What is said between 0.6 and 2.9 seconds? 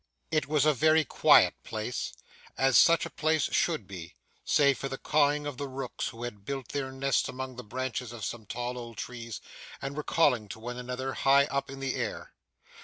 a very quiet place, as